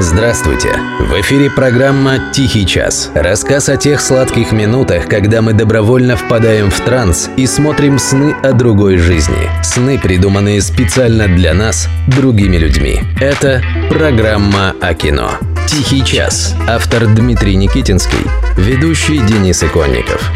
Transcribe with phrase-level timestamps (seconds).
[0.00, 0.78] Здравствуйте!
[1.00, 3.10] В эфире программа «Тихий час».
[3.16, 8.52] Рассказ о тех сладких минутах, когда мы добровольно впадаем в транс и смотрим сны о
[8.52, 9.50] другой жизни.
[9.64, 13.00] Сны, придуманные специально для нас, другими людьми.
[13.20, 15.32] Это программа о кино.
[15.66, 16.54] «Тихий час».
[16.68, 18.24] Автор Дмитрий Никитинский.
[18.56, 20.30] Ведущий Денис Иконников.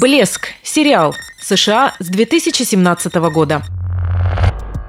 [0.00, 1.14] «Блеск»– сериал.
[1.40, 3.62] США с 2017 года.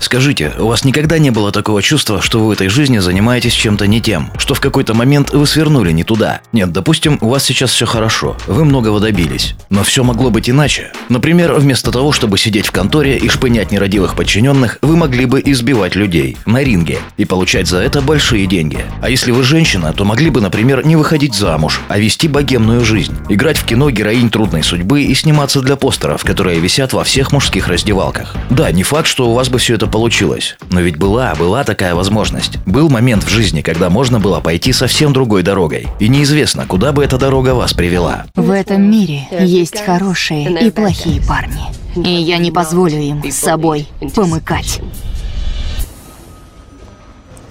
[0.00, 3.86] Скажите, у вас никогда не было такого чувства, что вы в этой жизни занимаетесь чем-то
[3.86, 6.40] не тем, что в какой-то момент вы свернули не туда?
[6.52, 10.92] Нет, допустим, у вас сейчас все хорошо, вы многого добились, но все могло быть иначе.
[11.08, 15.96] Например, вместо того, чтобы сидеть в конторе и шпынять нерадивых подчиненных, вы могли бы избивать
[15.96, 18.84] людей на ринге и получать за это большие деньги.
[19.02, 23.16] А если вы женщина, то могли бы, например, не выходить замуж, а вести богемную жизнь,
[23.28, 27.66] играть в кино героинь трудной судьбы и сниматься для постеров, которые висят во всех мужских
[27.66, 28.36] раздевалках.
[28.50, 30.56] Да, не факт, что у вас бы все это получилось.
[30.70, 32.58] Но ведь была, была такая возможность.
[32.66, 35.88] Был момент в жизни, когда можно было пойти совсем другой дорогой.
[35.98, 38.26] И неизвестно, куда бы эта дорога вас привела.
[38.34, 41.62] В этом мире есть хорошие и плохие парни.
[41.96, 44.80] И я не позволю им с собой помыкать.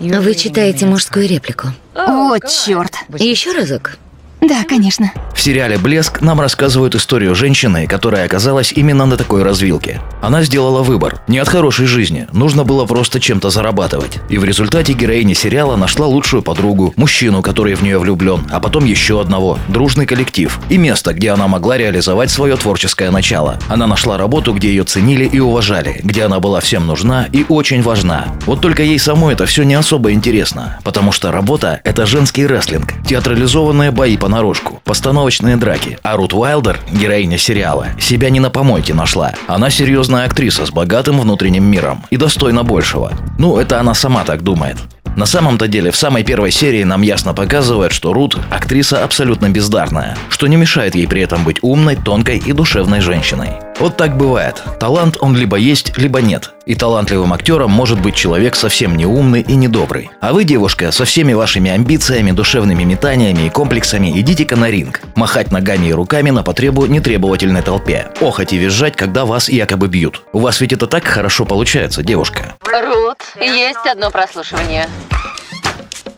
[0.00, 1.68] Вы читаете мужскую реплику.
[1.94, 2.94] Вот черт.
[3.18, 3.98] Еще разок.
[4.40, 5.12] Да, конечно.
[5.34, 10.00] В сериале «Блеск» нам рассказывают историю женщины, которая оказалась именно на такой развилке.
[10.22, 11.20] Она сделала выбор.
[11.28, 12.26] Не от хорошей жизни.
[12.32, 14.18] Нужно было просто чем-то зарабатывать.
[14.28, 18.84] И в результате героиня сериала нашла лучшую подругу, мужчину, который в нее влюблен, а потом
[18.84, 23.58] еще одного, дружный коллектив и место, где она могла реализовать свое творческое начало.
[23.68, 27.82] Она нашла работу, где ее ценили и уважали, где она была всем нужна и очень
[27.82, 28.26] важна.
[28.46, 32.92] Вот только ей самой это все не особо интересно, потому что работа– это женский рестлинг,
[33.06, 35.98] театрализованные бои по понарошку, постановочные драки.
[36.04, 39.32] А Рут Уайлдер, героиня сериала, себя не на помойке нашла.
[39.48, 43.12] Она серьезная актриса с богатым внутренним миром и достойна большего.
[43.38, 44.76] Ну, это она сама так думает.
[45.16, 50.16] На самом-то деле, в самой первой серии нам ясно показывают, что Рут– актриса абсолютно бездарная,
[50.28, 53.50] что не мешает ей при этом быть умной, тонкой и душевной женщиной.
[53.80, 54.62] Вот так бывает.
[54.78, 56.52] Талант он либо есть, либо нет.
[56.66, 60.10] И талантливым актером может быть человек совсем не умный и недобрый.
[60.20, 65.00] А вы, девушка, со всеми вашими амбициями, душевными метаниями и комплексами идите-ка на ринг.
[65.16, 68.08] Махать ногами и руками на потребу нетребовательной толпе.
[68.20, 70.24] Охоть и визжать, когда вас якобы бьют.
[70.34, 72.56] У вас ведь это так хорошо получается, девушка.
[72.62, 74.88] Рут, есть одно прослушивание.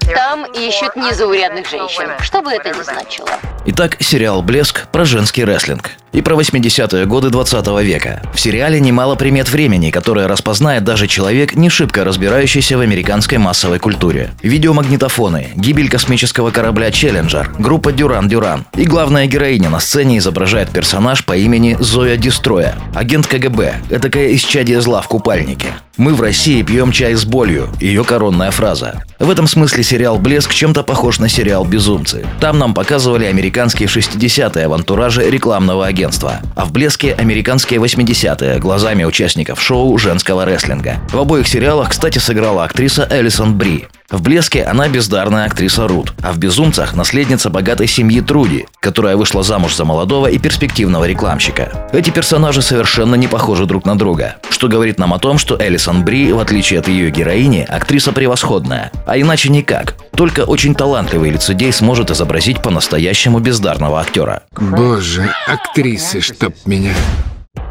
[0.06, 2.08] Там ищут незаурядных женщин.
[2.20, 3.28] Что бы это ни значило.
[3.64, 8.22] Итак, сериал «Блеск» про женский рестлинг и про 80-е годы 20 века.
[8.34, 13.78] В сериале немало примет времени, которые распознает даже человек, не шибко разбирающийся в американской массовой
[13.78, 14.30] культуре.
[14.42, 18.66] Видеомагнитофоны, гибель космического корабля «Челленджер», группа «Дюран-Дюран».
[18.76, 24.80] И главная героиня на сцене изображает персонаж по имени Зоя Дестроя, агент КГБ, этакое исчадие
[24.80, 25.68] зла в купальнике.
[26.02, 29.04] «Мы в России пьем чай с болью»– ее коронная фраза.
[29.20, 32.26] В этом смысле сериал «Блеск» чем-то похож на сериал «Безумцы».
[32.40, 39.04] Там нам показывали американские 60-е в антураже рекламного агентства, а в «Блеске» американские 80-е глазами
[39.04, 40.96] участников шоу женского рестлинга.
[41.12, 43.86] В обоих сериалах, кстати, сыграла актриса Элисон Бри.
[44.12, 49.42] В «Блеске» она бездарная актриса Рут, а в «Безумцах» наследница богатой семьи Труди, которая вышла
[49.42, 51.88] замуж за молодого и перспективного рекламщика.
[51.94, 56.04] Эти персонажи совершенно не похожи друг на друга, что говорит нам о том, что Элисон
[56.04, 58.92] Бри, в отличие от ее героини, актриса превосходная.
[59.06, 59.94] А иначе никак.
[60.14, 64.42] Только очень талантливый лицедей сможет изобразить по-настоящему бездарного актера.
[64.60, 66.92] Боже, актрисы, чтоб меня.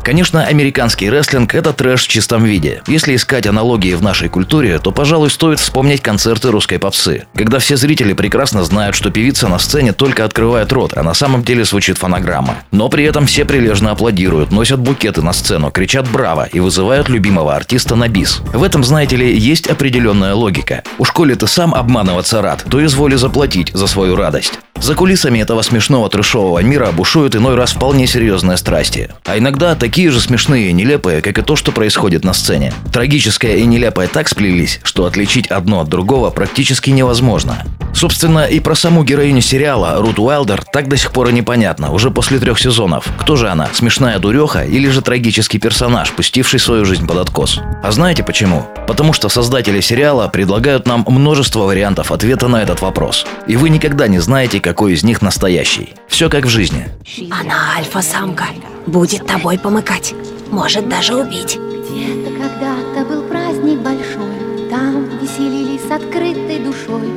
[0.04, 2.82] Конечно, американский рестлинг– это трэш в чистом виде.
[2.88, 7.78] Если искать аналогии в нашей культуре, то, пожалуй, стоит вспомнить концерты русской попсы, когда все
[7.78, 12.00] зрители прекрасно знают, что певица на сцене только открывает рот, а на самом деле звучит
[12.00, 12.56] фонограмма.
[12.72, 17.56] Но при этом все прилежно аплодируют, носят букеты на сцену, кричат «Браво!» и вызывают любимого
[17.56, 18.42] артиста на бис.
[18.54, 20.84] В этом, знаете ли, есть определенная логика.
[20.98, 24.60] Уж коли ты сам обманываться рад, то изволи заплатить за свою радость.
[24.82, 29.12] За кулисами этого смешного трешового мира бушуют иной раз вполне серьезные страсти.
[29.26, 32.74] А иногда такие же смешные и нелепые, как и то, что происходит на сцене.
[32.92, 37.64] Трагическое и нелепое так сплелись, что отличить одно от другого практически невозможно.
[37.94, 42.10] Собственно, и про саму героиню сериала Рут Уайлдер так до сих пор и непонятно, уже
[42.10, 43.06] после трех сезонов.
[43.20, 47.60] Кто же она, смешная дуреха или же трагический персонаж, пустивший свою жизнь под откос?
[47.84, 48.66] А знаете почему?
[48.88, 53.26] Потому что создатели сериала предлагают нам множество вариантов ответа на этот вопрос.
[53.48, 55.94] И вы никогда не знаете, какой из них настоящий.
[56.08, 56.88] Все как в жизни.
[57.30, 58.46] Она альфа-самка.
[58.88, 60.16] Будет тобой помыкать.
[60.50, 61.58] Может даже убить.
[61.58, 67.10] Где-то когда-то был праздник большой, Там веселились с открытой душой,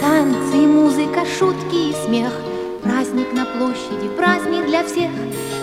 [0.00, 2.32] Танцы музыка, шутки и смех,
[2.82, 5.10] Праздник на площади, праздник для всех.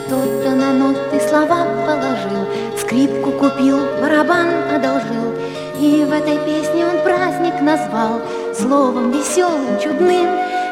[0.05, 2.47] Кто-то на ноты слова положил,
[2.79, 5.33] Скрипку купил, барабан одолжил,
[5.79, 8.21] И в этой песне он праздник назвал.
[8.57, 10.27] Словом веселым, чудным.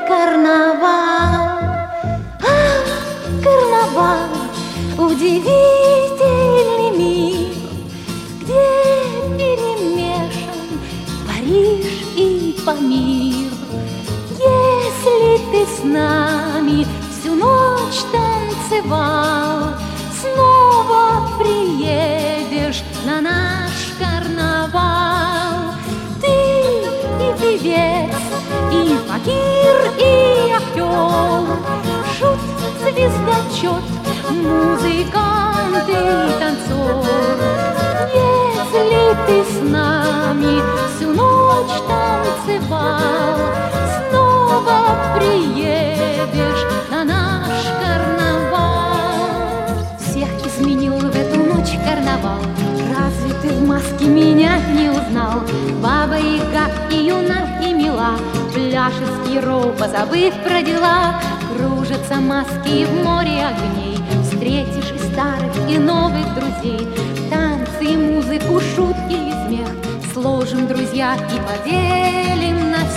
[0.07, 1.59] Карнавал.
[2.41, 4.46] Ах, карнавал,
[4.97, 7.53] удивительный мир
[8.41, 8.65] Где
[9.37, 10.81] перемешан
[11.27, 11.85] Париж
[12.15, 13.51] и Памир.
[14.39, 19.75] Если ты с нами всю ночь танцевал
[20.19, 25.73] Снова приедешь на наш карнавал.
[26.21, 28.15] Ты и певец,
[28.71, 31.45] и факир, и актер
[32.17, 32.39] Шут,
[32.81, 37.05] звездочет, музыкант и танцор.
[38.13, 40.61] Если ты с нами
[40.95, 43.37] всю ночь танцевал
[44.09, 44.79] Снова
[45.17, 48.95] приедешь на наш карнавал.
[49.99, 52.41] Всех изменил в эту ночь карнавал.
[52.97, 55.41] Разве ты в маске меня не узнал?
[55.81, 58.11] Баба Яга и юна и мила.
[58.53, 59.27] Пляшет с
[59.77, 61.19] позабыв про дела.
[61.55, 63.96] Кружатся маски в море огней
[64.37, 66.87] Встретишь и старых, и новых друзей.
[67.27, 69.67] Танцы, и музыку, шутки и смех
[70.13, 72.96] Сложим, друзья, и поделим на всех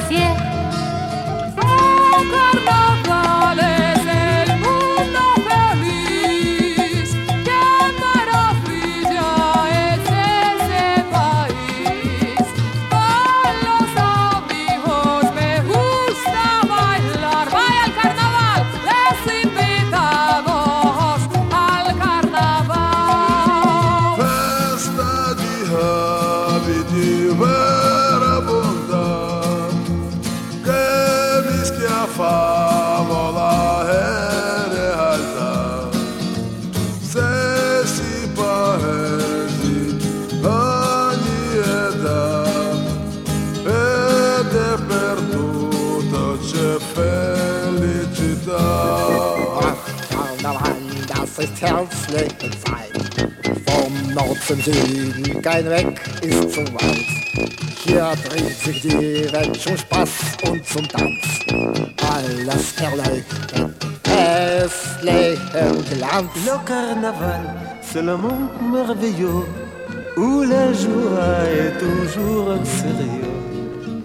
[32.00, 35.52] safa vola her e halda
[37.12, 39.78] Sesi paherdi
[40.44, 42.22] hanieda
[43.66, 43.84] E
[44.52, 48.64] te perduto c'è felicità
[51.12, 52.94] Das ist herzlich sein.
[53.66, 57.69] Vom Nord zum Süden, kein Weg ist zu weit.
[57.82, 60.10] Hier dreht sich die Welt zum Spaß
[60.50, 61.24] und zum Tanz.
[62.14, 63.72] Alles erleichtert,
[64.04, 66.30] es leben Glanz.
[66.44, 67.40] Le carnaval,
[67.80, 69.46] c'est le monde merveilleux
[70.16, 73.30] où la joie est toujours sérieux.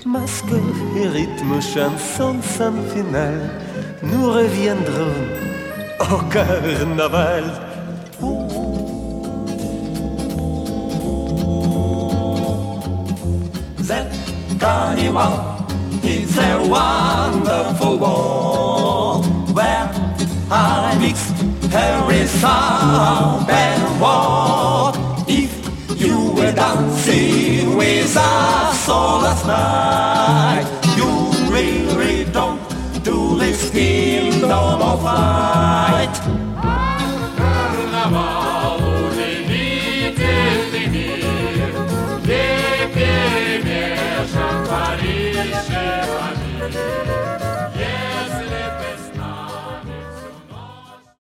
[0.05, 0.55] Masque
[0.95, 3.49] et rythme, chanson sans finale,
[4.01, 5.25] nous reviendrons
[5.99, 7.43] au carnaval.
[13.87, 14.11] That
[14.59, 15.63] carnival
[16.03, 19.91] is a wonderful world where
[20.49, 21.29] I mix
[21.71, 24.95] every sound and walk.
[25.27, 25.51] If
[26.01, 30.65] you were dancing with us all last night,
[30.97, 32.59] you really don't
[33.03, 35.64] do this kingdom of light.